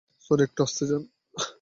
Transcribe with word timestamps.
Sorry,- 0.25 0.43
একটু 0.47 0.59
আস্তে 0.63 0.83
যান। 0.89 1.03